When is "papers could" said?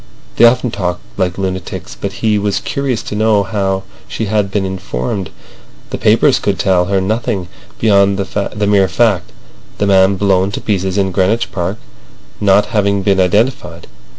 5.99-6.57